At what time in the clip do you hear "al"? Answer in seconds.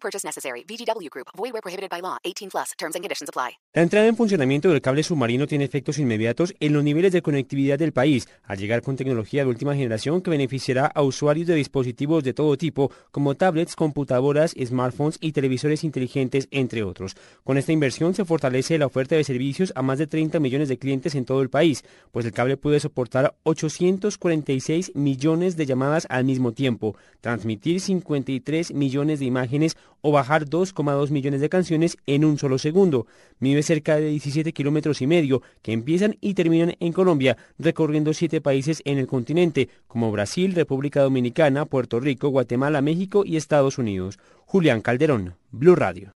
8.44-8.58, 26.08-26.24